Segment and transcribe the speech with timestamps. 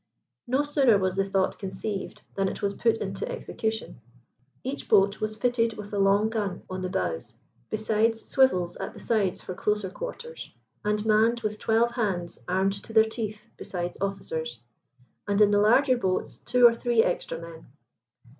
[0.47, 4.01] No sooner was the thought conceived than it was put into execution.
[4.63, 7.35] Each boat was fitted with a long gun on the bows,
[7.69, 10.49] besides swivels at the sides for closer quarters,
[10.83, 14.59] and manned with twelve hands armed to the teeth, besides officers;
[15.27, 17.67] and in the larger boats two or three extra men.